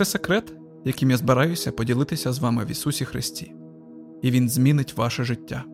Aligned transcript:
Це 0.00 0.04
секрет, 0.04 0.52
яким 0.84 1.10
я 1.10 1.16
збираюся 1.16 1.72
поділитися 1.72 2.32
з 2.32 2.38
вами 2.38 2.64
в 2.64 2.70
Ісусі 2.70 3.04
Христі, 3.04 3.54
і 4.22 4.30
Він 4.30 4.48
змінить 4.48 4.96
ваше 4.96 5.24
життя. 5.24 5.64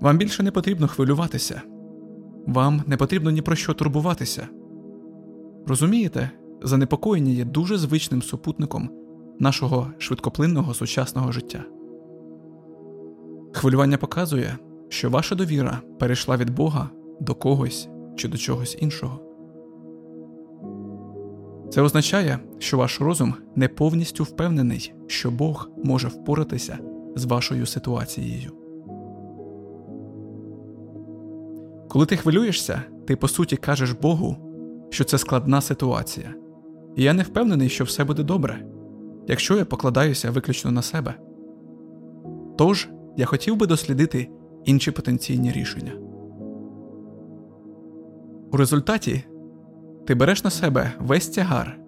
Вам 0.00 0.18
більше 0.18 0.42
не 0.42 0.50
потрібно 0.50 0.88
хвилюватися, 0.88 1.62
вам 2.46 2.82
не 2.86 2.96
потрібно 2.96 3.30
ні 3.30 3.42
про 3.42 3.56
що 3.56 3.74
турбуватися. 3.74 4.48
Розумієте, 5.66 6.30
занепокоєння 6.62 7.32
є 7.32 7.44
дуже 7.44 7.78
звичним 7.78 8.22
супутником 8.22 8.90
нашого 9.38 9.90
швидкоплинного 9.98 10.74
сучасного 10.74 11.32
життя. 11.32 11.64
Хвилювання 13.52 13.96
показує, 13.96 14.58
що 14.88 15.10
ваша 15.10 15.34
довіра 15.34 15.80
перейшла 15.98 16.36
від 16.36 16.50
Бога 16.50 16.90
до 17.20 17.34
когось 17.34 17.88
чи 18.16 18.28
до 18.28 18.38
чогось 18.38 18.78
іншого. 18.80 19.31
Це 21.72 21.82
означає, 21.82 22.38
що 22.58 22.76
ваш 22.76 23.00
розум 23.00 23.34
не 23.56 23.68
повністю 23.68 24.24
впевнений, 24.24 24.94
що 25.06 25.30
Бог 25.30 25.70
може 25.84 26.08
впоратися 26.08 26.78
з 27.16 27.24
вашою 27.24 27.66
ситуацією. 27.66 28.50
Коли 31.88 32.06
ти 32.06 32.16
хвилюєшся, 32.16 32.82
ти 33.06 33.16
по 33.16 33.28
суті 33.28 33.56
кажеш 33.56 33.92
Богу, 33.92 34.36
що 34.90 35.04
це 35.04 35.18
складна 35.18 35.60
ситуація, 35.60 36.34
і 36.96 37.02
я 37.02 37.12
не 37.12 37.22
впевнений, 37.22 37.68
що 37.68 37.84
все 37.84 38.04
буде 38.04 38.22
добре, 38.22 38.66
якщо 39.28 39.56
я 39.56 39.64
покладаюся 39.64 40.30
виключно 40.30 40.70
на 40.70 40.82
себе. 40.82 41.14
Тож 42.58 42.88
я 43.16 43.26
хотів 43.26 43.56
би 43.56 43.66
дослідити 43.66 44.30
інші 44.64 44.90
потенційні 44.90 45.52
рішення. 45.52 45.92
У 48.52 48.56
результаті 48.56 49.24
ти 50.06 50.14
береш 50.14 50.44
на 50.44 50.50
себе 50.50 50.92
весь 51.00 51.28
тягар, 51.28 51.78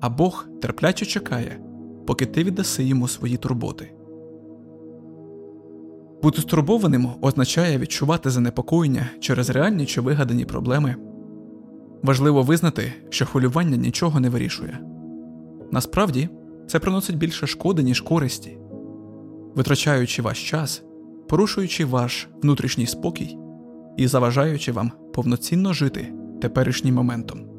а 0.00 0.10
Бог 0.10 0.46
терпляче 0.62 1.06
чекає, 1.06 1.60
поки 2.06 2.26
ти 2.26 2.44
віддаси 2.44 2.84
йому 2.84 3.08
свої 3.08 3.36
турботи. 3.36 3.92
Бути 6.22 6.40
стурбованим 6.42 7.08
означає 7.20 7.78
відчувати 7.78 8.30
занепокоєння 8.30 9.10
через 9.20 9.50
реальні 9.50 9.86
чи 9.86 10.00
вигадані 10.00 10.44
проблеми. 10.44 10.96
Важливо 12.02 12.42
визнати, 12.42 12.92
що 13.10 13.26
хвилювання 13.26 13.76
нічого 13.76 14.20
не 14.20 14.28
вирішує. 14.28 14.78
Насправді, 15.70 16.28
це 16.66 16.78
приносить 16.78 17.16
більше 17.16 17.46
шкоди, 17.46 17.82
ніж 17.82 18.00
користі, 18.00 18.58
витрачаючи 19.54 20.22
ваш 20.22 20.50
час, 20.50 20.82
порушуючи 21.28 21.84
ваш 21.84 22.28
внутрішній 22.42 22.86
спокій 22.86 23.38
і 23.96 24.06
заважаючи 24.06 24.72
вам 24.72 24.92
повноцінно 25.14 25.72
жити 25.72 26.12
теперішнім 26.42 26.94
моментом. 26.94 27.49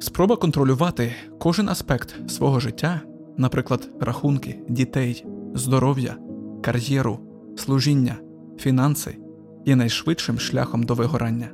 Спроба 0.00 0.36
контролювати 0.36 1.12
кожен 1.38 1.68
аспект 1.68 2.30
свого 2.30 2.60
життя, 2.60 3.00
наприклад, 3.36 3.90
рахунки, 4.00 4.60
дітей, 4.68 5.26
здоров'я, 5.54 6.16
кар'єру, 6.62 7.18
служіння, 7.56 8.16
фінанси, 8.58 9.18
є 9.66 9.76
найшвидшим 9.76 10.38
шляхом 10.38 10.82
до 10.82 10.94
вигорання. 10.94 11.48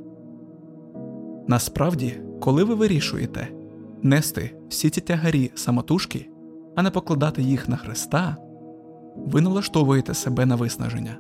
Насправді, 1.48 2.20
коли 2.40 2.64
ви 2.64 2.74
вирішуєте 2.74 3.48
нести 4.02 4.56
всі 4.68 4.90
ці 4.90 5.00
тягарі 5.00 5.50
самотужки, 5.54 6.30
а 6.76 6.82
не 6.82 6.90
покладати 6.90 7.42
їх 7.42 7.68
на 7.68 7.76
Христа, 7.76 8.36
ви 9.16 9.40
налаштовуєте 9.40 10.14
себе 10.14 10.46
на 10.46 10.56
виснаження. 10.56 11.18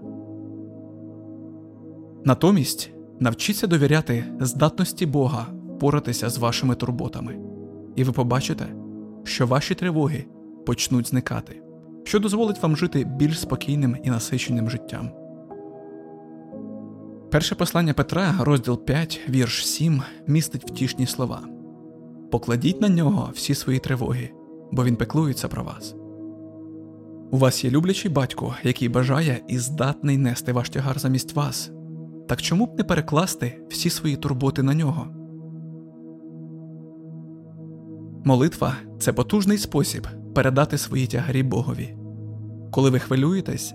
Натомість 2.24 2.92
навчіться 3.20 3.66
довіряти 3.66 4.24
здатності 4.40 5.06
Бога 5.06 5.46
впоратися 5.76 6.30
з 6.30 6.38
вашими 6.38 6.74
турботами, 6.74 7.38
і 7.96 8.04
ви 8.04 8.12
побачите, 8.12 8.66
що 9.24 9.46
ваші 9.46 9.74
тривоги 9.74 10.24
почнуть 10.66 11.08
зникати, 11.08 11.62
що 12.04 12.20
дозволить 12.20 12.62
вам 12.62 12.76
жити 12.76 13.04
більш 13.04 13.40
спокійним 13.40 13.96
і 14.02 14.10
насиченим 14.10 14.70
життям. 14.70 15.10
Перше 17.30 17.54
послання 17.54 17.94
Петра, 17.94 18.34
розділ 18.40 18.84
5, 18.84 19.20
вірш 19.28 19.66
7, 19.66 20.02
містить 20.26 20.70
втішні 20.70 21.06
слова 21.06 21.40
Покладіть 22.30 22.80
на 22.80 22.88
нього 22.88 23.30
всі 23.34 23.54
свої 23.54 23.78
тривоги, 23.78 24.30
бо 24.72 24.84
він 24.84 24.96
пеклується 24.96 25.48
про 25.48 25.64
вас. 25.64 25.94
У 27.30 27.38
вас 27.38 27.64
є 27.64 27.70
люблячий 27.70 28.10
батько, 28.10 28.54
який 28.62 28.88
бажає 28.88 29.40
і 29.48 29.58
здатний 29.58 30.16
нести 30.16 30.52
ваш 30.52 30.70
тягар 30.70 30.98
замість 30.98 31.32
вас. 31.32 31.70
Так 32.28 32.42
чому 32.42 32.66
б 32.66 32.78
не 32.78 32.84
перекласти 32.84 33.60
всі 33.70 33.90
свої 33.90 34.16
турботи 34.16 34.62
на 34.62 34.74
нього? 34.74 35.23
Молитва 38.26 38.74
це 38.98 39.12
потужний 39.12 39.58
спосіб 39.58 40.06
передати 40.34 40.78
свої 40.78 41.06
тягарі 41.06 41.42
Богові. 41.42 41.96
Коли 42.70 42.90
ви 42.90 42.98
хвилюєтесь, 42.98 43.74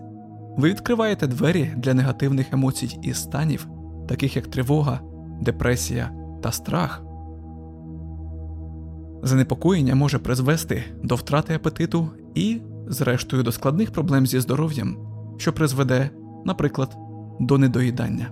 ви 0.57 0.69
відкриваєте 0.69 1.27
двері 1.27 1.73
для 1.77 1.93
негативних 1.93 2.53
емоцій 2.53 2.99
і 3.03 3.13
станів, 3.13 3.67
таких 4.07 4.35
як 4.35 4.47
тривога, 4.47 4.99
депресія 5.41 6.11
та 6.43 6.51
страх. 6.51 7.03
Занепокоєння 9.23 9.95
може 9.95 10.19
призвести 10.19 10.83
до 11.03 11.15
втрати 11.15 11.53
апетиту 11.53 12.07
і, 12.35 12.61
зрештою, 12.88 13.43
до 13.43 13.51
складних 13.51 13.91
проблем 13.91 14.27
зі 14.27 14.39
здоров'ям, 14.39 14.97
що 15.38 15.53
призведе, 15.53 16.09
наприклад, 16.45 16.97
до 17.39 17.57
недоїдання. 17.57 18.27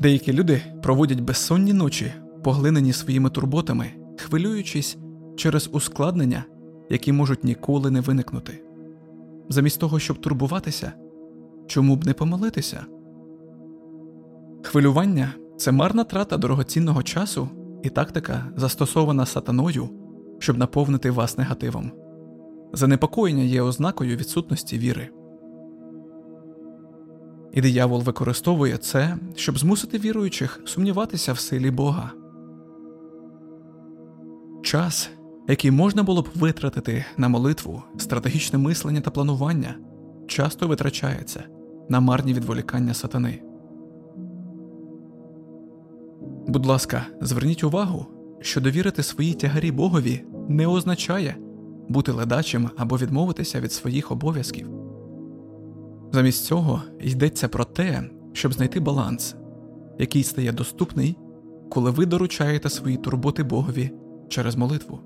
Деякі 0.00 0.32
люди 0.32 0.62
проводять 0.82 1.20
безсонні 1.20 1.72
ночі, 1.72 2.12
поглинені 2.48 2.92
своїми 2.92 3.30
турботами, 3.30 3.90
хвилюючись 4.18 4.98
через 5.36 5.70
ускладнення, 5.72 6.44
які 6.90 7.12
можуть 7.12 7.44
ніколи 7.44 7.90
не 7.90 8.00
виникнути. 8.00 8.64
Замість 9.48 9.80
того, 9.80 9.98
щоб 9.98 10.20
турбуватися, 10.20 10.92
чому 11.66 11.96
б 11.96 12.06
не 12.06 12.12
помолитися? 12.12 12.86
Хвилювання 14.62 15.34
це 15.56 15.72
марна 15.72 16.04
трата 16.04 16.36
дорогоцінного 16.36 17.02
часу 17.02 17.48
і 17.82 17.88
тактика, 17.88 18.46
застосована 18.56 19.26
сатаною, 19.26 19.88
щоб 20.38 20.58
наповнити 20.58 21.10
вас 21.10 21.38
негативом. 21.38 21.92
Занепокоєння 22.72 23.42
є 23.42 23.62
ознакою 23.62 24.16
відсутності 24.16 24.78
віри. 24.78 25.08
І 27.52 27.60
диявол 27.60 28.02
використовує 28.02 28.76
це, 28.76 29.16
щоб 29.36 29.58
змусити 29.58 29.98
віруючих 29.98 30.60
сумніватися 30.64 31.32
в 31.32 31.38
силі 31.38 31.70
Бога. 31.70 32.12
Час, 34.68 35.10
який 35.48 35.70
можна 35.70 36.02
було 36.02 36.22
б 36.22 36.28
витратити 36.34 37.04
на 37.16 37.28
молитву, 37.28 37.82
стратегічне 37.98 38.58
мислення 38.58 39.00
та 39.00 39.10
планування, 39.10 39.74
часто 40.26 40.68
витрачається 40.68 41.44
на 41.88 42.00
марні 42.00 42.34
відволікання 42.34 42.94
сатани. 42.94 43.42
Будь 46.46 46.66
ласка, 46.66 47.06
зверніть 47.20 47.64
увагу, 47.64 48.06
що 48.40 48.60
довірити 48.60 49.02
свої 49.02 49.34
тягарі 49.34 49.72
Богові 49.72 50.24
не 50.48 50.66
означає 50.66 51.36
бути 51.88 52.12
ледачим 52.12 52.70
або 52.76 52.96
відмовитися 52.96 53.60
від 53.60 53.72
своїх 53.72 54.12
обов'язків. 54.12 54.68
Замість 56.12 56.44
цього 56.44 56.82
йдеться 57.00 57.48
про 57.48 57.64
те, 57.64 58.10
щоб 58.32 58.52
знайти 58.52 58.80
баланс, 58.80 59.36
який 59.98 60.22
стає 60.22 60.52
доступний, 60.52 61.16
коли 61.70 61.90
ви 61.90 62.06
доручаєте 62.06 62.70
свої 62.70 62.96
турботи 62.96 63.42
Богові 63.42 63.90
через 64.28 64.56
молитву. 64.56 64.98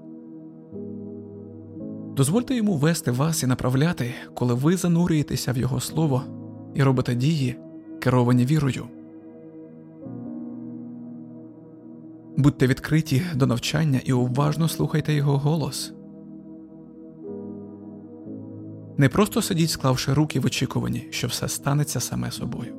Дозвольте 2.17 2.55
йому 2.55 2.77
вести 2.77 3.11
вас 3.11 3.43
і 3.43 3.47
направляти, 3.47 4.15
коли 4.35 4.55
ви 4.55 4.77
занурюєтеся 4.77 5.53
в 5.53 5.59
Його 5.59 5.81
слово 5.81 6.23
і 6.75 6.83
робите 6.83 7.15
дії, 7.15 7.57
керовані 8.01 8.47
вірою. 8.47 8.85
Будьте 12.37 12.67
відкриті 12.67 13.23
до 13.35 13.47
навчання 13.47 14.01
і 14.05 14.13
уважно 14.13 14.69
слухайте 14.69 15.15
його 15.15 15.39
голос. 15.39 15.93
Не 18.97 19.09
просто 19.09 19.43
сидіть, 19.43 19.71
склавши 19.71 20.15
руки 20.15 20.41
в 20.41 20.47
очікуванні, 20.47 21.09
що 21.11 21.27
все 21.27 21.49
станеться 21.49 22.01
саме 22.01 22.31
собою. 22.31 22.75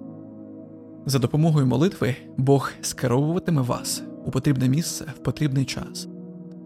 За 1.06 1.20
допомогою 1.20 1.66
молитви 1.66 2.16
Бог 2.38 2.72
скеровуватиме 2.82 3.62
вас 3.62 4.04
у 4.26 4.32
потрібне 4.32 4.70
місце 4.70 5.06
в 5.16 5.20
потрібний 5.24 5.66
час, 5.66 6.08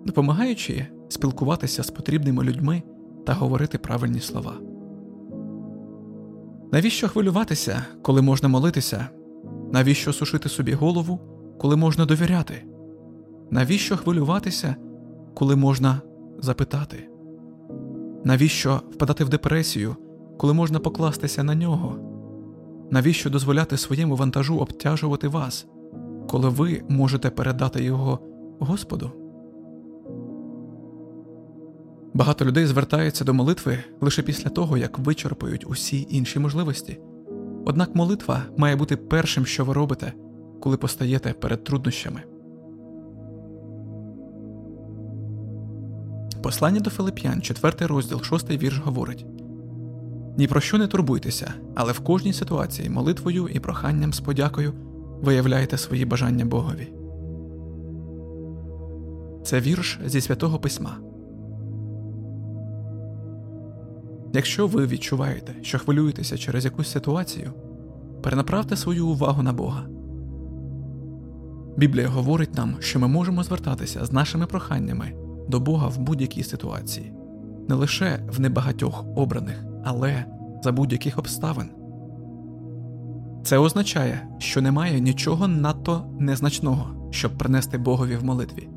допомагаючи 0.08 0.88
спілкуватися 1.10 1.84
з 1.84 1.92
потрібними 1.92 2.44
людьми 2.44 2.84
та 3.26 3.34
говорити 3.34 3.78
правильні 3.78 4.20
слова. 4.20 4.54
Навіщо 6.72 7.08
хвилюватися, 7.08 7.86
коли 8.02 8.22
можна 8.22 8.50
молитися? 8.50 9.10
Навіщо 9.74 10.14
сушити 10.14 10.50
собі 10.50 10.74
голову, 10.74 11.20
коли 11.60 11.76
можна 11.76 12.06
довіряти? 12.06 12.66
Навіщо 13.52 13.98
хвилюватися, 13.98 14.76
коли 15.34 15.56
можна 15.56 16.02
запитати? 16.40 17.10
Навіщо 18.24 18.82
впадати 18.92 19.24
в 19.24 19.30
депресію, 19.30 19.96
коли 20.38 20.54
можна 20.54 20.80
покластися 20.80 21.44
на 21.44 21.56
нього? 21.56 21.96
Навіщо 22.92 23.30
дозволяти 23.30 23.78
своєму 23.78 24.16
вантажу 24.16 24.58
обтяжувати 24.58 25.28
вас, 25.28 25.68
коли 26.30 26.50
ви 26.50 26.82
можете 26.90 27.30
передати 27.30 27.84
його 27.84 28.20
Господу. 28.60 29.27
Багато 32.18 32.46
людей 32.46 32.66
звертаються 32.66 33.26
до 33.26 33.34
молитви 33.34 33.80
лише 34.02 34.22
після 34.22 34.50
того, 34.50 34.78
як 34.78 35.00
вичерпають 35.00 35.66
усі 35.70 36.08
інші 36.10 36.40
можливості. 36.40 37.00
Однак 37.66 37.96
молитва 37.96 38.44
має 38.58 38.76
бути 38.76 38.96
першим, 38.98 39.46
що 39.46 39.66
ви 39.66 39.74
робите, 39.74 40.14
коли 40.62 40.78
постаєте 40.78 41.34
перед 41.34 41.64
труднощами. 41.64 42.22
Послання 46.44 46.80
до 46.80 46.90
Филип'ян, 46.90 47.42
4 47.42 47.86
розділ, 47.88 48.22
6 48.22 48.50
вірш 48.50 48.80
говорить 48.80 49.26
Ні 50.38 50.48
про 50.48 50.62
що 50.62 50.78
не 50.78 50.88
турбуйтеся, 50.88 51.54
але 51.76 51.92
в 51.92 52.00
кожній 52.00 52.34
ситуації 52.34 52.90
молитвою 52.90 53.48
і 53.48 53.60
проханням 53.60 54.14
з 54.14 54.20
подякою 54.20 54.74
виявляєте 55.22 55.78
свої 55.78 56.06
бажання 56.06 56.46
Богові. 56.46 56.94
Це 59.44 59.60
вірш 59.60 60.00
зі 60.06 60.22
святого 60.22 60.60
письма. 60.60 61.07
Якщо 64.34 64.68
ви 64.68 64.88
відчуваєте, 64.88 65.56
що 65.62 65.80
хвилюєтеся 65.80 66.38
через 66.38 66.66
якусь 66.66 66.92
ситуацію, 66.92 67.54
перенаправте 68.24 68.76
свою 68.76 69.08
увагу 69.08 69.44
на 69.44 69.54
Бога. 69.54 69.86
Біблія 71.78 72.08
говорить 72.08 72.56
нам, 72.56 72.76
що 72.80 73.00
ми 73.00 73.08
можемо 73.08 73.44
звертатися 73.44 74.06
з 74.06 74.12
нашими 74.12 74.46
проханнями 74.46 75.14
до 75.48 75.60
Бога 75.60 75.88
в 75.88 76.00
будь-якій 76.00 76.44
ситуації, 76.44 77.14
не 77.70 77.76
лише 77.76 78.20
в 78.32 78.40
небагатьох 78.40 79.06
обраних, 79.16 79.64
але 79.84 80.26
за 80.64 80.72
будь-яких 80.72 81.18
обставин. 81.18 81.70
Це 83.44 83.58
означає, 83.58 84.28
що 84.38 84.62
немає 84.62 85.00
нічого 85.00 85.48
надто 85.48 86.06
незначного, 86.20 87.10
щоб 87.12 87.38
принести 87.38 87.78
Богові 87.78 88.16
в 88.16 88.24
молитві. 88.24 88.70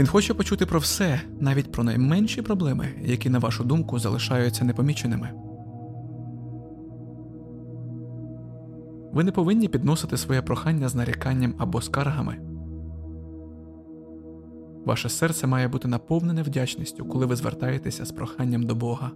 Він 0.00 0.06
хоче 0.06 0.34
почути 0.34 0.66
про 0.66 0.78
все, 0.78 1.20
навіть 1.40 1.72
про 1.72 1.84
найменші 1.84 2.42
проблеми, 2.42 2.86
які, 3.02 3.30
на 3.30 3.38
вашу 3.38 3.64
думку, 3.64 3.98
залишаються 3.98 4.64
непоміченими. 4.64 5.30
Ви 9.12 9.24
не 9.24 9.32
повинні 9.32 9.68
підносити 9.68 10.16
своє 10.16 10.42
прохання 10.42 10.88
з 10.88 10.94
наріканням 10.94 11.54
або 11.58 11.80
скаргами. 11.80 12.36
Ваше 14.84 15.08
серце 15.08 15.46
має 15.46 15.68
бути 15.68 15.88
наповнене 15.88 16.42
вдячністю, 16.42 17.04
коли 17.04 17.26
ви 17.26 17.36
звертаєтеся 17.36 18.04
з 18.04 18.12
проханням 18.12 18.62
до 18.62 18.74
Бога. 18.74 19.10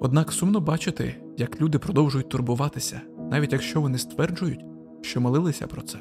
Однак 0.00 0.32
сумно 0.32 0.60
бачити, 0.60 1.14
як 1.36 1.60
люди 1.60 1.78
продовжують 1.78 2.28
турбуватися, 2.28 3.00
навіть 3.30 3.52
якщо 3.52 3.80
вони 3.80 3.98
стверджують, 3.98 4.64
що 5.02 5.20
молилися 5.20 5.66
про 5.66 5.82
це. 5.82 5.98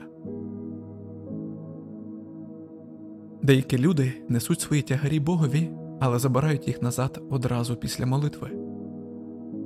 Деякі 3.48 3.78
люди 3.78 4.14
несуть 4.30 4.62
свої 4.62 4.82
тягарі 4.82 5.20
Богові, 5.20 5.70
але 6.00 6.20
забирають 6.20 6.68
їх 6.68 6.82
назад 6.82 7.22
одразу 7.30 7.76
після 7.76 8.06
молитви. 8.06 8.52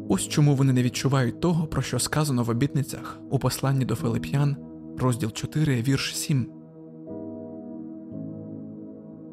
Ось 0.09 0.27
чому 0.27 0.55
вони 0.55 0.73
не 0.73 0.83
відчувають 0.83 1.39
того, 1.39 1.67
про 1.67 1.81
що 1.81 1.99
сказано 1.99 2.43
в 2.43 2.49
обітницях 2.49 3.19
у 3.29 3.39
посланні 3.39 3.85
до 3.85 3.95
Филип'ян, 3.95 4.55
розділ 4.97 5.31
4, 5.31 5.81
вірш 5.81 6.15
7. 6.15 6.51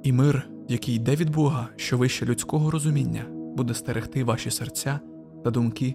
І 0.03 0.13
мир, 0.13 0.51
який 0.69 0.95
йде 0.95 1.17
від 1.17 1.31
Бога, 1.31 1.69
що 1.77 1.99
вище 1.99 2.27
людського 2.27 2.71
розуміння, 2.71 3.25
буде 3.57 3.75
стерегти 3.75 4.25
ваші 4.25 4.51
серця 4.51 5.01
та 5.45 5.51
думки 5.51 5.95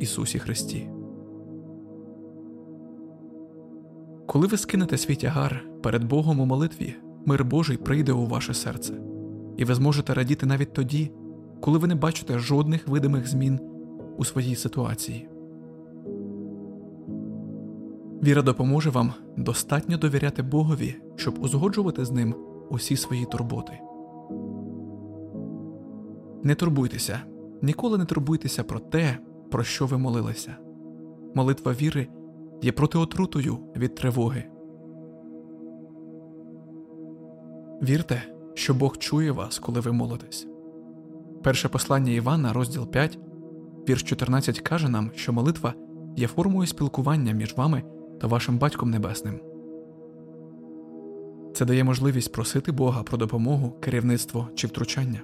Ісусі 0.00 0.38
Христі. 0.38 0.90
Коли 4.26 4.46
ви 4.46 4.56
скинете 4.56 4.98
свій 4.98 5.16
тягар 5.16 5.64
перед 5.82 6.04
Богом 6.04 6.40
у 6.40 6.46
молитві, 6.46 6.96
мир 7.26 7.44
Божий 7.44 7.76
прийде 7.76 8.12
у 8.12 8.26
ваше 8.26 8.54
серце, 8.54 8.94
і 9.56 9.64
ви 9.64 9.74
зможете 9.74 10.14
радіти 10.14 10.46
навіть 10.46 10.72
тоді, 10.72 11.12
коли 11.60 11.78
ви 11.78 11.88
не 11.88 11.94
бачите 11.94 12.38
жодних 12.38 12.88
видимих 12.88 13.28
змін 13.28 13.60
у 14.16 14.24
своїй 14.24 14.54
ситуації. 14.54 15.28
Віра 18.22 18.42
допоможе 18.42 18.90
вам 18.90 19.12
достатньо 19.36 19.98
довіряти 19.98 20.42
Богові, 20.42 20.94
щоб 21.16 21.38
узгоджувати 21.38 22.04
з 22.04 22.10
ним 22.10 22.34
усі 22.70 22.96
свої 22.96 23.24
турботи. 23.24 23.72
Не 26.42 26.54
турбуйтеся, 26.54 27.20
ніколи 27.62 27.98
не 27.98 28.04
турбуйтеся 28.04 28.64
про 28.64 28.78
те, 28.78 29.18
про 29.50 29.64
що 29.64 29.86
ви 29.86 29.98
молилися. 29.98 30.56
Молитва 31.34 31.72
віри 31.72 32.08
є 32.62 32.72
протиотрутою 32.72 33.58
від 33.76 33.94
тривоги. 33.94 34.44
Вірте, 37.82 38.22
що 38.54 38.74
Бог 38.74 38.98
чує 38.98 39.32
вас, 39.32 39.58
коли 39.58 39.80
ви 39.80 39.92
молитесь. 39.92 40.46
Перше 41.42 41.68
послання 41.68 42.12
Івана, 42.12 42.52
розділ 42.52 42.86
5, 42.86 43.18
вірш 43.88 44.02
14 44.02 44.60
каже 44.60 44.88
нам, 44.88 45.10
що 45.14 45.32
молитва 45.32 45.74
є 46.16 46.26
формою 46.26 46.66
спілкування 46.66 47.32
між 47.32 47.56
вами 47.56 47.82
та 48.20 48.26
вашим 48.26 48.58
Батьком 48.58 48.90
Небесним. 48.90 49.40
Це 51.54 51.64
дає 51.64 51.84
можливість 51.84 52.32
просити 52.32 52.72
Бога 52.72 53.02
про 53.02 53.18
допомогу, 53.18 53.70
керівництво 53.80 54.48
чи 54.54 54.66
втручання. 54.66 55.20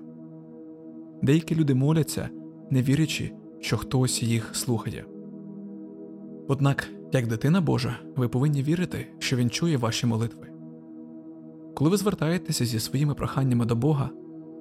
Деякі 1.22 1.54
люди 1.54 1.74
моляться, 1.74 2.28
не 2.70 2.82
вірячи, 2.82 3.32
що 3.60 3.76
хтось 3.76 4.22
їх 4.22 4.56
слухає. 4.56 5.04
Однак, 6.48 6.88
як 7.12 7.26
дитина 7.26 7.60
Божа, 7.60 7.98
ви 8.16 8.28
повинні 8.28 8.62
вірити, 8.62 9.06
що 9.18 9.36
Він 9.36 9.50
чує 9.50 9.76
ваші 9.76 10.06
молитви. 10.06 10.49
Коли 11.80 11.90
ви 11.90 11.96
звертаєтеся 11.96 12.64
зі 12.64 12.80
своїми 12.80 13.14
проханнями 13.14 13.64
до 13.64 13.76
Бога, 13.76 14.10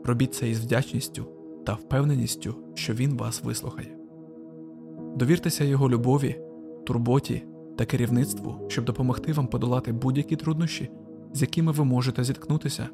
робіть 0.03 0.33
це 0.33 0.49
із 0.49 0.59
вдячністю 0.59 1.25
та 1.65 1.73
впевненістю, 1.73 2.55
що 2.73 2.93
Він 2.93 3.17
вас 3.17 3.43
вислухає. 3.43 3.97
Довіртеся 5.15 5.63
Його 5.63 5.89
любові, 5.89 6.41
турботі 6.85 7.43
та 7.77 7.85
керівництву, 7.85 8.55
щоб 8.67 8.85
допомогти 8.85 9.33
вам 9.33 9.47
подолати 9.47 9.91
будь-які 9.91 10.35
труднощі, 10.35 10.89
з 11.33 11.41
якими 11.41 11.71
ви 11.71 11.85
можете 11.85 12.23
зіткнутися. 12.23 12.89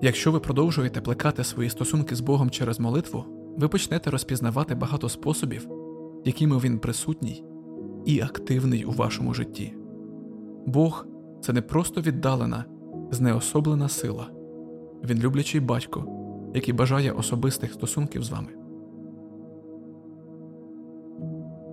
Якщо 0.00 0.32
ви 0.32 0.40
продовжуєте 0.40 1.00
плекати 1.00 1.44
свої 1.44 1.70
стосунки 1.70 2.14
з 2.14 2.20
Богом 2.20 2.50
через 2.50 2.80
молитву, 2.80 3.24
ви 3.56 3.68
почнете 3.68 4.10
розпізнавати 4.10 4.74
багато 4.74 5.08
способів, 5.08 5.68
якими 6.24 6.58
він 6.58 6.78
присутній 6.78 7.44
і 8.06 8.20
активний 8.20 8.84
у 8.84 8.90
вашому 8.90 9.34
житті. 9.34 9.74
Бог 10.66 11.06
це 11.40 11.52
не 11.52 11.62
просто 11.62 12.00
віддалена, 12.00 12.64
знеособлена 13.10 13.88
сила, 13.88 14.26
він 15.04 15.18
люблячий 15.18 15.60
батько, 15.60 16.04
який 16.54 16.74
бажає 16.74 17.12
особистих 17.12 17.72
стосунків 17.72 18.24
з 18.24 18.30
вами. 18.30 18.48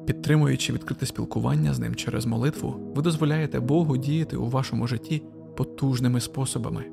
Підтримуючи 0.06 0.74
відкрите 0.74 1.06
спілкування 1.06 1.74
з 1.74 1.80
ним 1.80 1.96
через 1.96 2.26
молитву, 2.26 2.76
ви 2.96 3.02
дозволяєте 3.02 3.60
Богу 3.60 3.98
діяти 3.98 4.38
у 4.38 4.50
вашому 4.50 4.88
житті 4.88 5.24
потужними 5.58 6.20
способами. 6.20 6.86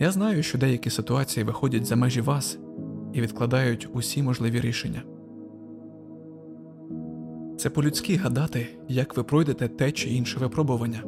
Я 0.00 0.10
знаю, 0.10 0.42
що 0.42 0.58
деякі 0.58 0.90
ситуації 0.90 1.44
виходять 1.44 1.86
за 1.86 1.96
межі 1.96 2.20
вас 2.20 2.58
і 3.12 3.20
відкладають 3.20 3.88
усі 3.92 4.22
можливі 4.22 4.60
рішення. 4.60 5.02
Це 7.64 7.70
по-людськи 7.70 8.16
гадати, 8.16 8.66
як 8.88 9.16
ви 9.16 9.22
пройдете 9.22 9.68
те 9.68 9.92
чи 9.92 10.10
інше 10.10 10.40
випробування. 10.40 11.02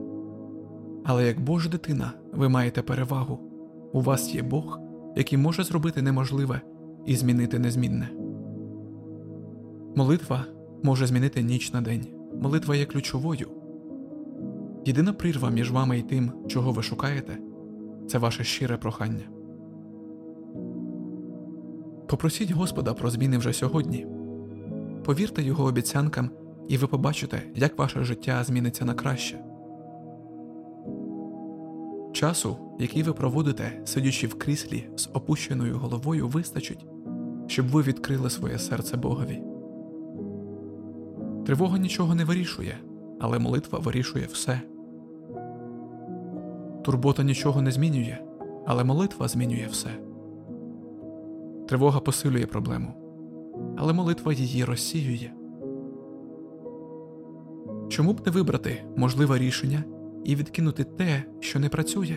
Але 1.04 1.26
як 1.26 1.40
Божа 1.40 1.70
дитина, 1.70 2.12
ви 2.32 2.48
маєте 2.48 2.82
перевагу 2.82 3.38
у 3.92 4.00
вас 4.00 4.34
є 4.34 4.42
Бог, 4.42 4.80
який 5.16 5.38
може 5.38 5.64
зробити 5.64 6.02
неможливе 6.02 6.60
і 7.06 7.16
змінити 7.16 7.58
незмінне. 7.58 8.08
Молитва 9.96 10.44
може 10.82 11.06
змінити 11.06 11.42
ніч 11.42 11.72
на 11.72 11.80
день. 11.80 12.06
Молитва 12.40 12.76
є 12.76 12.84
ключовою. 12.84 13.48
Єдина 14.86 15.12
прірва 15.12 15.50
між 15.50 15.70
вами 15.70 15.98
і 15.98 16.02
тим, 16.02 16.32
чого 16.48 16.72
ви 16.72 16.82
шукаєте, 16.82 17.38
це 18.08 18.18
ваше 18.18 18.44
щире 18.44 18.76
прохання. 18.76 19.24
Попросіть 22.06 22.50
Господа 22.50 22.94
про 22.94 23.10
зміни 23.10 23.38
вже 23.38 23.52
сьогодні. 23.52 24.06
Повірте 25.04 25.42
його 25.42 25.64
обіцянкам, 25.64 26.30
і 26.68 26.76
ви 26.76 26.86
побачите, 26.86 27.42
як 27.54 27.78
ваше 27.78 28.04
життя 28.04 28.44
зміниться 28.44 28.84
на 28.84 28.94
краще. 28.94 29.44
Часу, 32.12 32.56
який 32.78 33.02
ви 33.02 33.12
проводите, 33.12 33.80
сидячи 33.84 34.26
в 34.26 34.34
кріслі 34.34 34.88
з 34.96 35.08
опущеною 35.14 35.78
головою, 35.78 36.28
вистачить, 36.28 36.86
щоб 37.46 37.68
ви 37.68 37.82
відкрили 37.82 38.30
своє 38.30 38.58
серце 38.58 38.96
Богові. 38.96 39.42
Тривога 41.46 41.78
нічого 41.78 42.14
не 42.14 42.24
вирішує, 42.24 42.78
але 43.20 43.38
молитва 43.38 43.78
вирішує 43.78 44.26
все. 44.32 44.60
Турбота 46.84 47.22
нічого 47.22 47.62
не 47.62 47.70
змінює, 47.70 48.18
але 48.66 48.84
молитва 48.84 49.28
змінює 49.28 49.66
все. 49.70 49.90
Тривога 51.68 52.00
посилює 52.00 52.46
проблему, 52.46 52.94
але 53.76 53.92
молитва 53.92 54.32
її 54.32 54.64
розсіює. 54.64 55.30
Чому 57.88 58.12
б 58.12 58.22
не 58.26 58.32
вибрати 58.32 58.84
можливе 58.96 59.38
рішення 59.38 59.84
і 60.24 60.36
відкинути 60.36 60.84
те, 60.84 61.22
що 61.40 61.60
не 61.60 61.68
працює? 61.68 62.16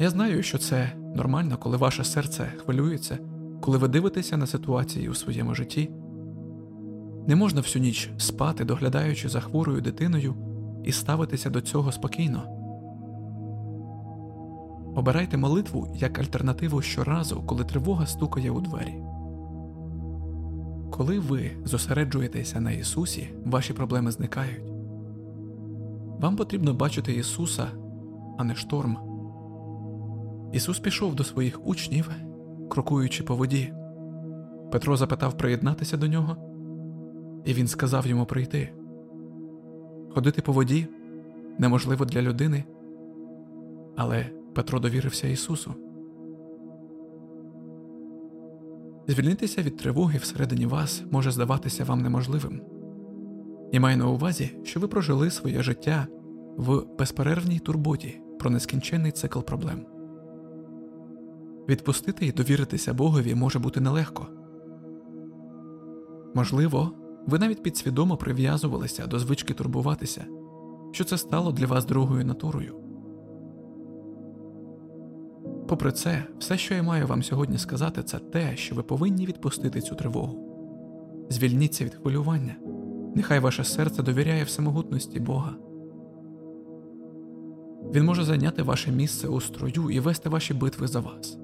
Я 0.00 0.10
знаю, 0.10 0.42
що 0.42 0.58
це 0.58 0.92
нормально, 1.14 1.56
коли 1.58 1.76
ваше 1.76 2.04
серце 2.04 2.52
хвилюється, 2.56 3.18
коли 3.60 3.78
ви 3.78 3.88
дивитеся 3.88 4.36
на 4.36 4.46
ситуації 4.46 5.08
у 5.08 5.14
своєму 5.14 5.54
житті. 5.54 5.90
Не 7.26 7.36
можна 7.36 7.60
всю 7.60 7.82
ніч 7.82 8.10
спати, 8.18 8.64
доглядаючи 8.64 9.28
за 9.28 9.40
хворою 9.40 9.80
дитиною, 9.80 10.34
і 10.84 10.92
ставитися 10.92 11.50
до 11.50 11.60
цього 11.60 11.92
спокійно. 11.92 12.42
Обирайте 14.96 15.36
молитву 15.36 15.94
як 15.96 16.18
альтернативу 16.18 16.82
щоразу, 16.82 17.42
коли 17.46 17.64
тривога 17.64 18.06
стукає 18.06 18.50
у 18.50 18.60
двері. 18.60 19.05
Коли 20.90 21.18
ви 21.18 21.50
зосереджуєтеся 21.64 22.60
на 22.60 22.70
Ісусі, 22.70 23.28
ваші 23.44 23.72
проблеми 23.72 24.10
зникають. 24.10 24.72
Вам 26.20 26.36
потрібно 26.36 26.74
бачити 26.74 27.12
Ісуса, 27.12 27.68
а 28.38 28.44
не 28.44 28.54
шторм. 28.54 28.98
Ісус 30.52 30.78
пішов 30.78 31.14
до 31.14 31.24
своїх 31.24 31.66
учнів, 31.66 32.10
крокуючи 32.70 33.22
по 33.22 33.36
воді. 33.36 33.72
Петро 34.72 34.96
запитав 34.96 35.36
приєднатися 35.36 35.96
до 35.96 36.06
нього, 36.06 36.36
і 37.44 37.54
він 37.54 37.68
сказав 37.68 38.06
йому 38.06 38.26
прийти. 38.26 38.72
Ходити 40.14 40.42
по 40.42 40.52
воді 40.52 40.86
неможливо 41.58 42.04
для 42.04 42.22
людини, 42.22 42.64
але 43.96 44.26
Петро 44.54 44.80
довірився 44.80 45.28
Ісусу. 45.28 45.74
Звільнитися 49.08 49.62
від 49.62 49.76
тривоги 49.76 50.18
всередині 50.18 50.66
вас 50.66 51.04
може 51.10 51.30
здаватися 51.30 51.84
вам 51.84 52.00
неможливим. 52.00 52.62
І 53.72 53.80
маю 53.80 53.96
на 53.96 54.08
увазі, 54.08 54.50
що 54.64 54.80
ви 54.80 54.88
прожили 54.88 55.30
своє 55.30 55.62
життя 55.62 56.06
в 56.56 56.82
безперервній 56.98 57.58
турботі 57.58 58.20
про 58.38 58.50
нескінченний 58.50 59.12
цикл 59.12 59.40
проблем. 59.40 59.86
Відпустити 61.68 62.26
і 62.26 62.32
довіритися 62.32 62.94
Богові 62.94 63.34
може 63.34 63.58
бути 63.58 63.80
нелегко. 63.80 64.26
Можливо, 66.34 66.92
ви 67.26 67.38
навіть 67.38 67.62
підсвідомо 67.62 68.16
прив'язувалися 68.16 69.06
до 69.06 69.18
звички 69.18 69.54
турбуватися, 69.54 70.24
що 70.92 71.04
це 71.04 71.18
стало 71.18 71.52
для 71.52 71.66
вас 71.66 71.84
другою 71.84 72.24
натурою. 72.24 72.85
Попри 75.68 75.92
це, 75.92 76.24
все, 76.38 76.58
що 76.58 76.74
я 76.74 76.82
маю 76.82 77.06
вам 77.06 77.22
сьогодні 77.22 77.58
сказати, 77.58 78.02
це 78.02 78.18
те, 78.18 78.56
що 78.56 78.74
ви 78.74 78.82
повинні 78.82 79.26
відпустити 79.26 79.80
цю 79.80 79.94
тривогу. 79.94 80.46
Звільніться 81.30 81.84
від 81.84 81.94
хвилювання, 81.94 82.56
нехай 83.14 83.38
ваше 83.38 83.64
серце 83.64 84.02
довіряє 84.02 84.44
всемогутності 84.44 85.20
Бога. 85.20 85.54
Він 87.94 88.04
може 88.04 88.24
зайняти 88.24 88.62
ваше 88.62 88.92
місце 88.92 89.28
у 89.28 89.40
строю 89.40 89.90
і 89.90 90.00
вести 90.00 90.28
ваші 90.28 90.54
битви 90.54 90.86
за 90.86 91.00
вас. 91.00 91.38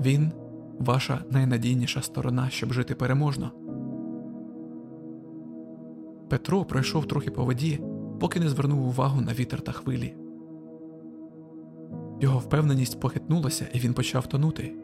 Він 0.00 0.32
ваша 0.78 1.24
найнадійніша 1.30 2.02
сторона, 2.02 2.50
щоб 2.50 2.72
жити 2.72 2.94
переможно. 2.94 3.52
Петро 6.28 6.64
пройшов 6.64 7.06
трохи 7.06 7.30
по 7.30 7.44
воді, 7.44 7.80
поки 8.20 8.40
не 8.40 8.48
звернув 8.48 8.86
увагу 8.86 9.20
на 9.20 9.32
вітер 9.32 9.60
та 9.60 9.72
хвилі. 9.72 10.14
Його 12.20 12.38
впевненість 12.38 13.00
похитнулася, 13.00 13.66
і 13.72 13.78
він 13.78 13.94
почав 13.94 14.26
тонути. 14.26 14.74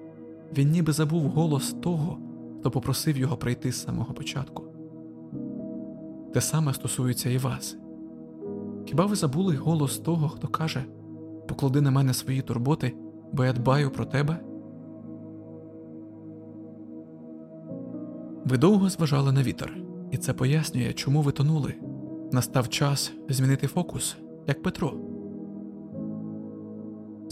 Він 0.56 0.70
ніби 0.70 0.92
забув 0.92 1.22
голос 1.22 1.72
того, 1.72 2.18
хто 2.60 2.70
попросив 2.70 3.16
його 3.16 3.36
прийти 3.36 3.72
з 3.72 3.82
самого 3.82 4.14
початку. 4.14 4.62
Те 6.34 6.40
саме 6.40 6.74
стосується 6.74 7.30
і 7.30 7.38
вас. 7.38 7.76
Хіба 8.86 9.06
ви 9.06 9.16
забули 9.16 9.56
голос 9.56 9.98
того, 9.98 10.28
хто 10.28 10.48
каже 10.48 10.84
Поклади 11.48 11.80
на 11.80 11.90
мене 11.90 12.14
свої 12.14 12.42
турботи, 12.42 12.94
бо 13.32 13.44
я 13.44 13.52
дбаю 13.52 13.90
про 13.90 14.04
тебе? 14.04 14.40
Ви 18.44 18.58
довго 18.58 18.88
зважали 18.88 19.32
на 19.32 19.42
вітер, 19.42 19.76
і 20.10 20.16
це 20.16 20.32
пояснює, 20.32 20.92
чому 20.92 21.22
ви 21.22 21.32
тонули. 21.32 21.74
Настав 22.32 22.68
час 22.68 23.12
змінити 23.28 23.66
фокус, 23.66 24.16
як 24.46 24.62
Петро. 24.62 25.11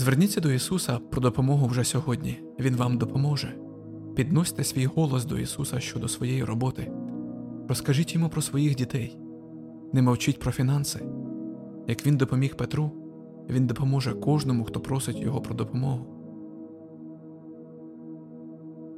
Зверніться 0.01 0.41
до 0.41 0.53
Ісуса 0.53 0.99
про 0.99 1.21
допомогу 1.21 1.67
вже 1.67 1.85
сьогодні, 1.85 2.41
Він 2.59 2.77
вам 2.77 2.99
допоможе. 2.99 3.55
Підносьте 4.17 4.65
свій 4.65 4.87
голос 4.87 5.25
до 5.25 5.39
Ісуса 5.39 5.81
щодо 5.81 6.09
своєї 6.09 6.45
роботи, 6.45 6.93
розкажіть 7.69 8.15
йому 8.15 8.29
про 8.29 8.43
своїх 8.43 8.77
дітей, 8.77 9.19
не 9.93 10.03
мовчіть 10.03 10.39
про 10.39 10.53
фінанси. 10.53 11.07
Як 11.89 12.07
Він 12.07 12.17
допоміг 12.17 12.57
Петру, 12.57 12.91
Він 13.51 13.67
допоможе 13.67 14.13
кожному, 14.13 14.65
хто 14.65 14.81
просить 14.81 15.21
Його 15.21 15.41
про 15.41 15.55
допомогу. 15.55 16.07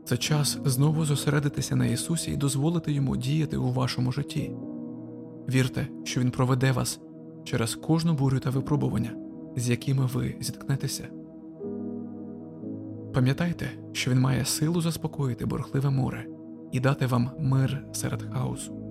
Це 0.05 0.17
час 0.17 0.59
знову 0.65 1.05
зосередитися 1.05 1.77
на 1.77 1.87
Ісусі 1.87 2.31
і 2.31 2.37
дозволити 2.37 2.93
йому 2.93 3.17
діяти 3.17 3.57
у 3.57 3.73
вашому 3.73 4.13
житті. 4.13 4.53
Вірте, 5.49 5.89
що 6.05 6.21
Він 6.21 6.31
проведе 6.31 6.73
вас 6.73 7.01
через 7.45 7.75
кожну 7.75 8.15
бурю 8.15 8.39
та 8.39 8.51
випробування 8.51 9.22
з 9.57 9.71
якими 9.71 10.07
ви 10.07 10.35
зіткнетеся. 10.41 11.09
Пам'ятайте, 13.15 13.71
що 13.93 14.11
він 14.11 14.21
має 14.21 14.45
силу 14.45 14.81
заспокоїти 14.81 15.47
борхливе 15.47 15.91
море 15.91 16.27
і 16.73 16.81
дати 16.81 17.07
вам 17.07 17.31
мир 17.39 17.87
серед 17.93 18.23
хаосу. 18.23 18.83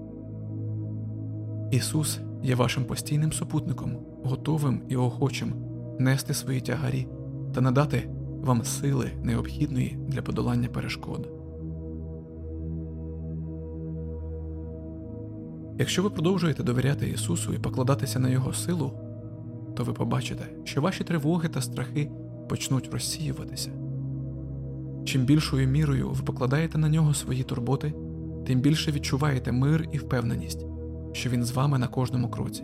Ісус 1.72 2.20
є 2.44 2.56
вашим 2.56 2.86
постійним 2.86 3.32
супутником, 3.32 3.98
готовим 4.24 4.82
і 4.90 4.96
охочим 4.96 5.54
нести 6.00 6.34
свої 6.34 6.62
тягарі 6.62 7.08
та 7.54 7.62
надати 7.62 8.10
вам 8.42 8.64
сили 8.64 9.12
необхідної 9.24 9.98
для 10.08 10.22
подолання 10.22 10.68
перешкод. 10.68 11.30
Якщо 15.80 16.04
ви 16.04 16.10
продовжуєте 16.10 16.64
довіряти 16.64 17.10
Ісусу 17.10 17.54
і 17.54 17.58
покладатися 17.58 18.20
на 18.20 18.30
Його 18.30 18.54
силу, 18.54 18.92
то 19.82 19.86
ви 19.86 19.94
побачите, 19.94 20.44
що 20.64 20.82
ваші 20.82 21.04
тривоги 21.04 21.50
та 21.50 21.62
страхи 21.62 22.12
почнуть 22.50 22.90
розсіюватися. 22.94 23.72
Чим 25.06 25.26
більшою 25.26 25.68
мірою 25.68 26.10
ви 26.10 26.24
покладаєте 26.24 26.78
на 26.78 26.90
нього 26.90 27.14
свої 27.14 27.44
турботи, 27.44 27.94
тим 28.46 28.60
більше 28.60 28.92
відчуваєте 28.92 29.52
мир 29.52 29.88
і 29.92 29.98
впевненість, 29.98 30.66
що 31.12 31.30
він 31.30 31.44
з 31.44 31.52
вами 31.52 31.78
на 31.78 31.88
кожному 31.88 32.30
кроці. 32.30 32.64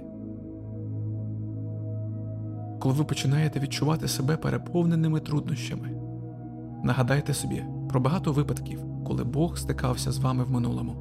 Коли 2.79 2.93
ви 2.95 3.03
починаєте 3.03 3.59
відчувати 3.59 4.07
себе 4.07 4.38
переповненими 4.38 5.19
труднощами, 5.19 5.89
нагадайте 6.83 7.33
собі 7.33 7.63
про 7.89 8.00
багато 8.00 8.31
випадків, 8.31 8.79
коли 9.05 9.24
Бог 9.24 9.57
стикався 9.57 10.12
з 10.12 10.17
вами 10.17 10.43
в 10.43 10.51
минулому. 10.51 10.95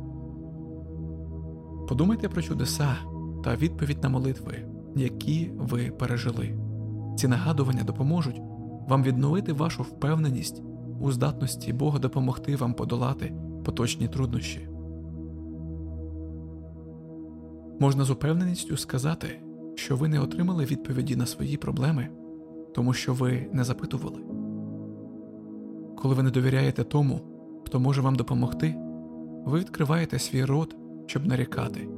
Подумайте 1.88 2.28
про 2.28 2.42
чудеса 2.42 2.96
та 3.44 3.56
відповідь 3.56 4.02
на 4.02 4.08
молитви, 4.08 4.75
які 4.96 5.50
ви 5.56 5.90
пережили. 5.90 6.58
Ці 7.16 7.28
нагадування 7.28 7.84
допоможуть 7.84 8.40
вам 8.88 9.02
відновити 9.02 9.52
вашу 9.52 9.82
впевненість 9.82 10.62
у 11.00 11.12
здатності 11.12 11.72
Бога 11.72 11.98
допомогти 11.98 12.56
вам 12.56 12.74
подолати 12.74 13.34
поточні 13.64 14.08
труднощі. 14.08 14.68
Можна 17.80 18.04
з 18.04 18.10
упевненістю 18.10 18.76
сказати, 18.76 19.28
що 19.74 19.96
ви 19.96 20.08
не 20.08 20.20
отримали 20.20 20.64
відповіді 20.64 21.16
на 21.16 21.26
свої 21.26 21.56
проблеми, 21.56 22.08
тому 22.74 22.92
що 22.92 23.14
ви 23.14 23.46
не 23.52 23.64
запитували. 23.64 24.20
Коли 25.96 26.14
ви 26.14 26.22
не 26.22 26.30
довіряєте 26.30 26.84
тому, 26.84 27.20
хто 27.66 27.80
може 27.80 28.00
вам 28.00 28.16
допомогти, 28.16 28.76
ви 29.46 29.58
відкриваєте 29.58 30.18
свій 30.18 30.44
рот, 30.44 30.76
щоб 31.06 31.26
нарікати, 31.26 31.88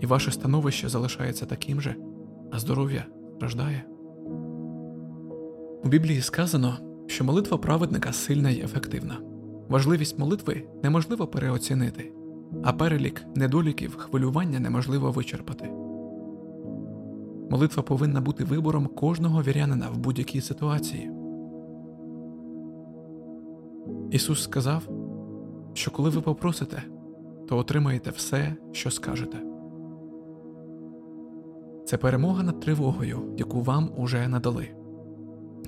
і 0.00 0.06
ваше 0.06 0.30
становище 0.30 0.88
залишається 0.88 1.46
таким 1.46 1.80
же, 1.80 1.96
а 2.50 2.58
здоров'я 2.58 3.04
страждає. 3.36 3.84
У 5.84 5.88
Біблії 5.88 6.20
сказано, 6.20 6.76
що 7.06 7.24
молитва 7.24 7.58
праведника 7.58 8.12
сильна 8.12 8.50
і 8.50 8.60
ефективна. 8.60 9.18
Важливість 9.68 10.18
молитви 10.18 10.62
неможливо 10.82 11.26
переоцінити, 11.26 12.12
а 12.62 12.72
перелік 12.72 13.26
недоліків 13.34 13.96
хвилювання 13.96 14.60
неможливо 14.60 15.10
вичерпати. 15.10 15.70
Молитва 17.50 17.82
повинна 17.82 18.20
бути 18.20 18.44
вибором 18.44 18.86
кожного 18.86 19.42
вірянина 19.42 19.90
в 19.90 19.98
будь-якій 19.98 20.40
ситуації. 20.40 21.10
Ісус 24.10 24.42
сказав, 24.42 24.82
що 25.74 25.90
коли 25.90 26.10
ви 26.10 26.20
попросите, 26.20 26.82
то 27.48 27.58
отримаєте 27.58 28.10
все, 28.10 28.56
що 28.72 28.90
скажете. 28.90 29.45
Це 31.86 31.96
перемога 31.96 32.42
над 32.42 32.60
тривогою, 32.60 33.34
яку 33.38 33.62
вам 33.62 33.90
уже 33.96 34.28
надали. 34.28 34.68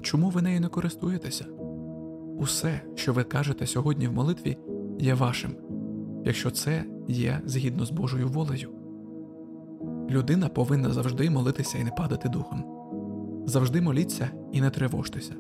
Чому 0.03 0.31
ви 0.31 0.43
нею 0.43 0.61
не 0.61 0.69
користуєтеся? 0.69 1.45
Усе, 2.39 2.81
що 2.95 3.13
ви 3.13 3.25
кажете 3.25 3.67
сьогодні 3.67 4.09
в 4.09 4.13
молитві, 4.13 4.57
є 4.99 5.15
вашим, 5.15 5.51
якщо 6.25 6.51
це 6.51 6.85
є 7.09 7.41
згідно 7.45 7.85
з 7.85 7.91
Божою 7.91 8.29
волею. 8.29 8.71
Людина 10.11 10.49
повинна 10.49 10.91
завжди 10.91 11.31
молитися 11.31 11.79
і 11.79 11.85
не 11.85 11.91
падати 11.91 12.29
духом. 12.29 12.65
Завжди 13.47 13.81
моліться 13.81 14.31
і 14.53 14.61
не 14.61 14.71
тривожтеся. 14.71 15.35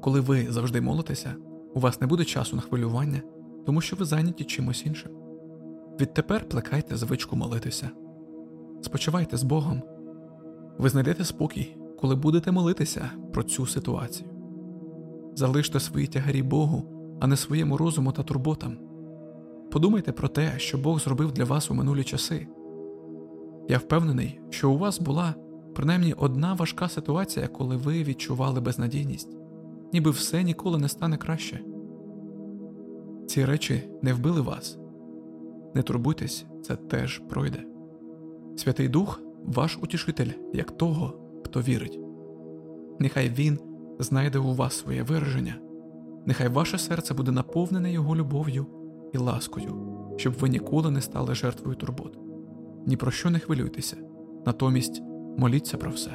Коли 0.00 0.20
ви 0.20 0.46
завжди 0.50 0.80
молитеся, 0.80 1.34
у 1.74 1.80
вас 1.80 2.00
не 2.00 2.06
буде 2.06 2.24
часу 2.24 2.56
на 2.56 2.62
хвилювання, 2.62 3.22
тому 3.66 3.80
що 3.80 3.96
ви 3.96 4.04
зайняті 4.04 4.44
чимось 4.44 4.86
іншим. 4.86 5.12
Відтепер 6.00 6.48
плекайте 6.48 6.96
звичку 6.96 7.36
молитися. 7.36 7.90
Спочивайте 8.82 9.36
з 9.36 9.42
Богом. 9.42 9.82
Ви 10.78 10.88
знайдете 10.88 11.24
спокій, 11.24 11.76
коли 12.00 12.14
будете 12.14 12.52
молитися 12.52 13.10
про 13.32 13.42
цю 13.42 13.66
ситуацію. 13.66 14.28
Залиште 15.34 15.80
свої 15.80 16.06
тягарі 16.06 16.42
Богу, 16.42 16.82
а 17.20 17.26
не 17.26 17.36
своєму 17.36 17.76
розуму 17.76 18.12
та 18.12 18.22
турботам. 18.22 18.76
Подумайте 19.70 20.12
про 20.12 20.28
те, 20.28 20.52
що 20.56 20.78
Бог 20.78 21.00
зробив 21.00 21.32
для 21.32 21.44
вас 21.44 21.70
у 21.70 21.74
минулі 21.74 22.04
часи. 22.04 22.46
Я 23.68 23.78
впевнений, 23.78 24.40
що 24.50 24.70
у 24.70 24.78
вас 24.78 25.00
була 25.00 25.34
принаймні 25.74 26.14
одна 26.14 26.54
важка 26.54 26.88
ситуація, 26.88 27.48
коли 27.48 27.76
ви 27.76 28.02
відчували 28.02 28.60
безнадійність, 28.60 29.36
ніби 29.92 30.10
все 30.10 30.42
ніколи 30.42 30.78
не 30.78 30.88
стане 30.88 31.16
краще. 31.16 31.60
Ці 33.26 33.44
речі 33.44 33.90
не 34.02 34.12
вбили 34.12 34.40
вас. 34.40 34.78
Не 35.74 35.82
турбуйтесь, 35.82 36.46
це 36.62 36.76
теж 36.76 37.18
пройде. 37.28 37.71
Святий 38.56 38.88
Дух 38.88 39.20
ваш 39.44 39.78
утішитель, 39.82 40.30
як 40.52 40.70
того, 40.70 41.12
хто 41.44 41.60
вірить. 41.60 42.00
Нехай 42.98 43.28
Він 43.28 43.58
знайде 43.98 44.38
у 44.38 44.54
вас 44.54 44.74
своє 44.74 45.02
вираження, 45.02 45.54
нехай 46.26 46.48
ваше 46.48 46.78
серце 46.78 47.14
буде 47.14 47.32
наповнене 47.32 47.92
Його 47.92 48.16
любов'ю 48.16 48.66
і 49.12 49.18
ласкою, 49.18 49.74
щоб 50.16 50.32
ви 50.32 50.48
ніколи 50.48 50.90
не 50.90 51.00
стали 51.00 51.34
жертвою 51.34 51.76
турбот. 51.76 52.18
Ні 52.86 52.96
про 52.96 53.10
що 53.10 53.30
не 53.30 53.38
хвилюйтеся, 53.38 53.96
натомість 54.46 55.02
моліться 55.36 55.76
про 55.76 55.90
все. 55.90 56.10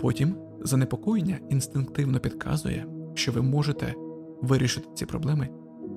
Потім 0.00 0.34
занепокоєння 0.60 1.38
інстинктивно 1.48 2.20
підказує, 2.20 2.86
що 3.14 3.32
ви 3.32 3.42
можете 3.42 3.94
вирішити 4.42 4.88
ці 4.94 5.06
проблеми, 5.06 5.48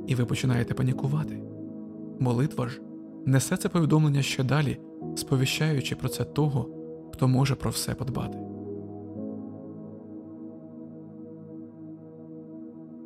і 0.08 0.16
ви 0.16 0.26
починаєте 0.26 0.74
панікувати. 0.74 1.53
Молитва 2.20 2.68
ж 2.68 2.82
несе 3.26 3.58
це 3.58 3.70
повідомлення 3.70 4.22
ще 4.22 4.44
далі, 4.44 4.80
сповіщаючи 5.16 5.96
про 5.96 6.10
це 6.10 6.24
того, 6.24 6.70
хто 7.14 7.28
може 7.28 7.56
про 7.56 7.72
все 7.72 7.96
подбати. 7.96 8.38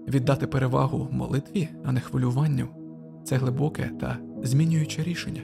Віддати 0.08 0.48
перевагу 0.48 1.08
молитві, 1.12 1.70
а 1.84 1.92
не 1.92 2.00
хвилюванню 2.00 2.68
це 3.24 3.36
глибоке 3.36 3.92
та 4.00 4.18
змінююче 4.44 5.04
рішення. 5.04 5.42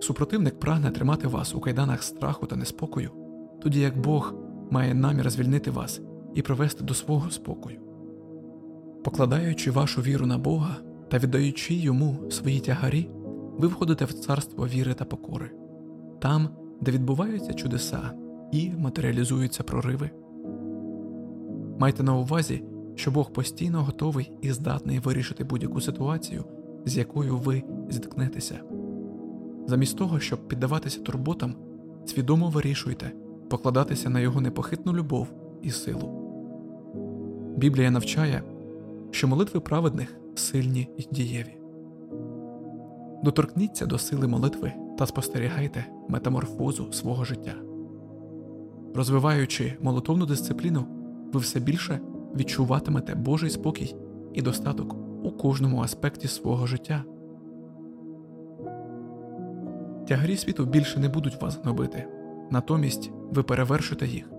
Супротивник 0.00 0.58
прагне 0.58 0.90
тримати 0.90 1.28
вас 1.28 1.54
у 1.54 1.60
кайданах 1.60 2.02
страху 2.02 2.46
та 2.46 2.56
неспокою, 2.56 3.10
тоді 3.62 3.80
як 3.80 4.00
Бог 4.00 4.34
має 4.70 4.94
намір 4.94 5.30
звільнити 5.30 5.70
вас 5.70 6.00
і 6.34 6.42
привести 6.42 6.84
до 6.84 6.94
свого 6.94 7.30
спокою. 7.30 7.80
Покладаючи 9.04 9.70
вашу 9.70 10.02
віру 10.02 10.26
на 10.26 10.38
Бога 10.38 10.76
та 11.10 11.18
віддаючи 11.18 11.74
йому 11.74 12.16
свої 12.30 12.60
тягарі, 12.60 13.08
ви 13.58 13.68
входите 13.68 14.04
в 14.04 14.12
царство 14.12 14.66
віри 14.66 14.94
та 14.94 15.04
покори, 15.04 15.50
там, 16.18 16.48
де 16.80 16.90
відбуваються 16.90 17.54
чудеса 17.54 18.10
і 18.52 18.70
матеріалізуються 18.70 19.62
прориви. 19.62 20.10
Майте 21.78 22.02
на 22.02 22.16
увазі, 22.16 22.64
що 22.94 23.10
Бог 23.10 23.32
постійно 23.32 23.82
готовий 23.82 24.32
і 24.42 24.52
здатний 24.52 24.98
вирішити 24.98 25.44
будь-яку 25.44 25.80
ситуацію, 25.80 26.44
з 26.84 26.96
якою 26.96 27.36
ви 27.36 27.62
зіткнетеся. 27.90 28.60
Замість 29.66 29.98
того, 29.98 30.20
щоб 30.20 30.48
піддаватися 30.48 31.00
турботам, 31.00 31.54
свідомо 32.06 32.48
вирішуйте 32.48 33.12
покладатися 33.50 34.10
на 34.10 34.20
його 34.20 34.40
непохитну 34.40 34.92
любов 34.92 35.28
і 35.62 35.70
силу. 35.70 36.24
Біблія 37.56 37.90
навчає, 37.90 38.42
що 39.10 39.28
молитви 39.28 39.60
праведних 39.60 40.16
сильні 40.38 40.88
й 40.98 41.08
дієві. 41.12 41.58
Доторкніться 43.24 43.86
до 43.86 43.98
сили 43.98 44.28
молитви 44.28 44.72
та 44.98 45.06
спостерігайте 45.06 45.86
метаморфозу 46.08 46.92
свого 46.92 47.24
життя. 47.24 47.54
Розвиваючи 48.94 49.76
молитовну 49.80 50.26
дисципліну, 50.26 50.84
ви 51.32 51.40
все 51.40 51.60
більше 51.60 52.00
відчуватимете 52.36 53.14
Божий 53.14 53.50
спокій 53.50 53.96
і 54.34 54.42
достаток 54.42 54.96
у 55.24 55.30
кожному 55.30 55.80
аспекті 55.80 56.28
свого 56.28 56.66
життя. 56.66 57.04
Тягарі 60.08 60.36
світу 60.36 60.64
більше 60.64 61.00
не 61.00 61.08
будуть 61.08 61.42
вас 61.42 61.58
гнобити, 61.62 62.08
натомість 62.50 63.10
ви 63.30 63.42
перевершите 63.42 64.06
їх 64.06 64.30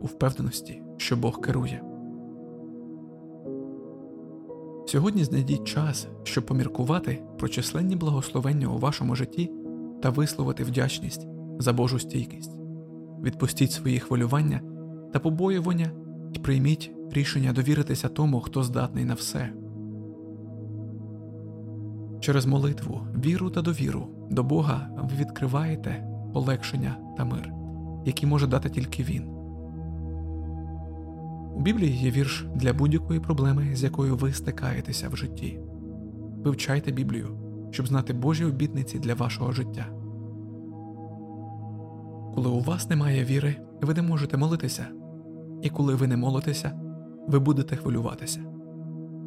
у 0.00 0.06
впевненості, 0.06 0.82
що 0.96 1.16
Бог 1.16 1.40
керує. 1.40 1.91
Сьогодні 4.86 5.24
знайдіть 5.24 5.64
час, 5.64 6.08
щоб 6.24 6.46
поміркувати 6.46 7.22
про 7.38 7.48
численні 7.48 7.96
благословення 7.96 8.68
у 8.68 8.78
вашому 8.78 9.16
житті 9.16 9.50
та 10.02 10.10
висловити 10.10 10.64
вдячність 10.64 11.26
за 11.58 11.72
Божу 11.72 11.98
стійкість. 11.98 12.56
Відпустіть 13.22 13.72
свої 13.72 13.98
хвилювання 13.98 14.60
та 15.12 15.18
побоювання 15.18 15.90
і 16.32 16.38
прийміть 16.38 16.92
рішення 17.10 17.52
довіритися 17.52 18.08
тому, 18.08 18.40
хто 18.40 18.62
здатний 18.62 19.04
на 19.04 19.14
все. 19.14 19.52
Через 22.20 22.46
молитву, 22.46 23.00
віру 23.24 23.50
та 23.50 23.62
довіру 23.62 24.08
до 24.30 24.42
Бога 24.42 24.88
ви 24.96 25.16
відкриваєте 25.20 26.08
полегшення 26.32 26.96
та 27.16 27.24
мир, 27.24 27.52
які 28.04 28.26
може 28.26 28.46
дати 28.46 28.70
тільки 28.70 29.02
Він. 29.02 29.31
У 31.54 31.60
Біблії 31.60 31.96
є 31.96 32.10
вірш 32.10 32.46
для 32.54 32.72
будь-якої 32.72 33.20
проблеми, 33.20 33.70
з 33.74 33.82
якою 33.82 34.16
ви 34.16 34.32
стикаєтеся 34.32 35.08
в 35.08 35.16
житті. 35.16 35.60
Вивчайте 36.44 36.92
Біблію, 36.92 37.28
щоб 37.70 37.86
знати 37.86 38.12
Божі 38.12 38.44
обітниці 38.44 38.98
для 38.98 39.14
вашого 39.14 39.52
життя. 39.52 39.86
Коли 42.34 42.48
у 42.48 42.60
вас 42.60 42.90
немає 42.90 43.24
віри, 43.24 43.56
ви 43.80 43.94
не 43.94 44.02
можете 44.02 44.36
молитися, 44.36 44.86
і 45.62 45.70
коли 45.70 45.94
ви 45.94 46.06
не 46.06 46.16
молитеся, 46.16 46.72
ви 47.28 47.38
будете 47.38 47.76
хвилюватися. 47.76 48.40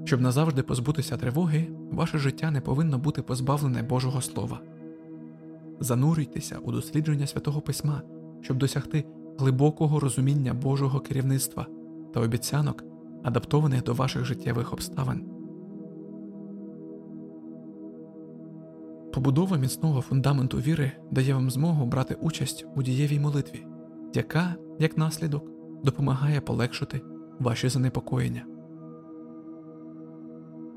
Щоб 0.05 0.21
назавжди 0.21 0.63
позбутися 0.63 1.17
тривоги, 1.17 1.67
ваше 1.91 2.17
життя 2.17 2.51
не 2.51 2.61
повинно 2.61 2.97
бути 2.97 3.21
позбавлене 3.21 3.83
Божого 3.83 4.21
Слова. 4.21 4.59
Занурюйтеся 5.79 6.57
у 6.57 6.71
дослідження 6.71 7.27
святого 7.27 7.61
Письма, 7.61 8.01
щоб 8.41 8.57
досягти 8.57 9.05
глибокого 9.37 9.99
розуміння 9.99 10.53
Божого 10.53 10.99
керівництва 10.99 11.67
та 12.15 12.21
обіцянок, 12.21 12.83
адаптованих 13.23 13.83
до 13.83 13.93
ваших 13.93 14.25
життєвих 14.25 14.73
обставин. 14.73 15.25
Побудова 19.13 19.57
міцного 19.57 20.01
фундаменту 20.01 20.57
віри 20.57 20.91
дає 21.11 21.33
вам 21.33 21.49
змогу 21.49 21.85
брати 21.85 22.15
участь 22.21 22.65
у 22.75 22.83
дієвій 22.83 23.19
молитві, 23.19 23.65
яка, 24.13 24.55
як 24.79 24.97
наслідок, 24.97 25.51
допомагає 25.83 26.41
полегшити 26.41 27.01
ваші 27.39 27.69
занепокоєння. 27.69 28.45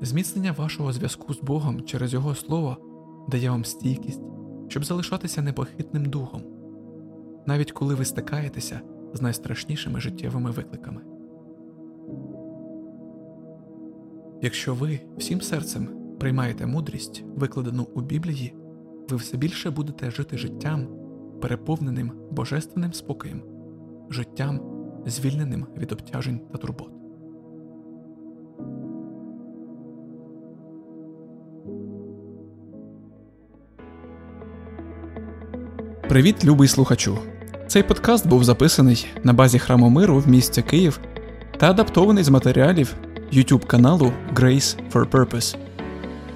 Зміцнення 0.01 0.51
вашого 0.51 0.93
зв'язку 0.93 1.33
з 1.33 1.41
Богом 1.41 1.81
через 1.81 2.13
Його 2.13 2.35
Слово 2.35 2.77
дає 3.29 3.49
вам 3.49 3.65
стійкість, 3.65 4.21
щоб 4.67 4.85
залишатися 4.85 5.41
непохитним 5.41 6.05
духом, 6.05 6.41
навіть 7.47 7.71
коли 7.71 7.95
ви 7.95 8.05
стикаєтеся 8.05 8.81
з 9.13 9.21
найстрашнішими 9.21 9.99
життєвими 9.99 10.51
викликами. 10.51 11.01
Якщо 14.41 14.73
ви 14.73 14.99
всім 15.17 15.41
серцем 15.41 15.89
приймаєте 16.19 16.65
мудрість, 16.65 17.23
викладену 17.35 17.87
у 17.95 18.01
Біблії, 18.01 18.53
ви 19.09 19.17
все 19.17 19.37
більше 19.37 19.69
будете 19.69 20.11
жити 20.11 20.37
життям, 20.37 20.87
переповненим 21.41 22.11
божественним 22.31 22.93
спокоєм, 22.93 23.43
життям, 24.09 24.61
звільненим 25.05 25.67
від 25.77 25.91
обтяжень 25.91 26.39
та 26.51 26.57
турбот. 26.57 26.91
Привіт, 36.09 36.45
любий 36.45 36.67
слухачу! 36.67 37.17
Цей 37.67 37.83
подкаст 37.83 38.27
був 38.27 38.43
записаний 38.43 39.07
на 39.23 39.33
базі 39.33 39.59
храму 39.59 39.89
миру 39.89 40.19
в 40.19 40.27
місті 40.27 40.61
Київ 40.61 40.99
та 41.57 41.69
адаптований 41.69 42.23
з 42.23 42.29
матеріалів 42.29 42.95
YouTube 43.33 43.65
каналу 43.65 44.11
Grace 44.33 44.75
for 44.93 45.05
Purpose. 45.09 45.55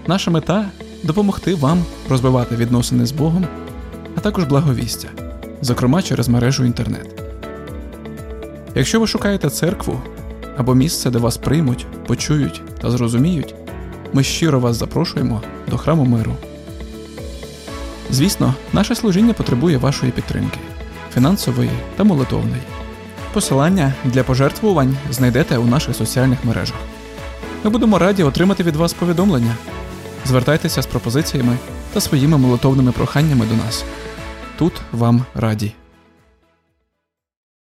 Наша 0.07 0.31
мета 0.31 0.69
допомогти 1.03 1.55
вам 1.55 1.85
розвивати 2.09 2.55
відносини 2.55 3.05
з 3.05 3.11
Богом, 3.11 3.47
а 4.17 4.19
також 4.19 4.43
благовістя, 4.43 5.07
зокрема 5.61 6.01
через 6.01 6.29
мережу 6.29 6.65
інтернет. 6.65 7.23
Якщо 8.75 8.99
ви 8.99 9.07
шукаєте 9.07 9.49
церкву 9.49 10.01
або 10.57 10.75
місце, 10.75 11.09
де 11.09 11.17
вас 11.17 11.37
приймуть, 11.37 11.85
почують 12.07 12.61
та 12.81 12.91
зрозуміють, 12.91 13.55
ми 14.13 14.23
щиро 14.23 14.59
вас 14.59 14.75
запрошуємо 14.75 15.41
до 15.69 15.77
храму 15.77 16.05
миру. 16.05 16.35
Звісно, 18.11 18.53
наше 18.73 18.95
служіння 18.95 19.33
потребує 19.33 19.77
вашої 19.77 20.11
підтримки 20.11 20.59
фінансової 21.13 21.69
та 21.95 22.03
молитовної. 22.03 22.61
Посилання 23.33 23.93
для 24.05 24.23
пожертвувань 24.23 24.97
знайдете 25.11 25.57
у 25.57 25.65
наших 25.65 25.95
соціальних 25.95 26.45
мережах. 26.45 26.77
Ми 27.63 27.69
будемо 27.69 27.99
раді 27.99 28.23
отримати 28.23 28.63
від 28.63 28.75
вас 28.75 28.93
повідомлення. 28.93 29.55
Звертайтеся 30.25 30.81
з 30.81 30.85
пропозиціями 30.85 31.57
та 31.93 32.01
своїми 32.01 32.37
молитовними 32.37 32.91
проханнями 32.91 33.45
до 33.45 33.55
нас. 33.55 33.85
Тут 34.57 34.73
вам 34.91 35.25
раді. 35.35 35.82